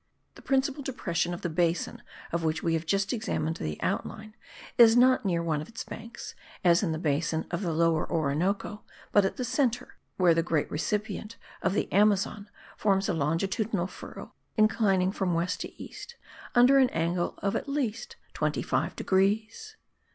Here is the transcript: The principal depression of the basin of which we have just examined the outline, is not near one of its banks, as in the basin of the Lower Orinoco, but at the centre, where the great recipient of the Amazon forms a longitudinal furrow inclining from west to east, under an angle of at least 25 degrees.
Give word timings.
The 0.33 0.41
principal 0.41 0.81
depression 0.81 1.31
of 1.31 1.41
the 1.41 1.49
basin 1.49 2.01
of 2.31 2.43
which 2.43 2.63
we 2.63 2.73
have 2.73 2.87
just 2.87 3.13
examined 3.13 3.57
the 3.57 3.79
outline, 3.83 4.33
is 4.75 4.97
not 4.97 5.25
near 5.25 5.43
one 5.43 5.61
of 5.61 5.69
its 5.69 5.83
banks, 5.83 6.33
as 6.63 6.81
in 6.81 6.91
the 6.91 6.97
basin 6.97 7.45
of 7.51 7.61
the 7.61 7.71
Lower 7.71 8.11
Orinoco, 8.11 8.81
but 9.11 9.25
at 9.25 9.37
the 9.37 9.45
centre, 9.45 9.97
where 10.17 10.33
the 10.33 10.41
great 10.41 10.71
recipient 10.71 11.37
of 11.61 11.73
the 11.75 11.87
Amazon 11.93 12.49
forms 12.77 13.09
a 13.09 13.13
longitudinal 13.13 13.85
furrow 13.85 14.33
inclining 14.57 15.11
from 15.11 15.35
west 15.35 15.61
to 15.61 15.79
east, 15.79 16.15
under 16.55 16.79
an 16.79 16.89
angle 16.89 17.35
of 17.43 17.55
at 17.55 17.69
least 17.69 18.15
25 18.33 18.95
degrees. 18.95 19.77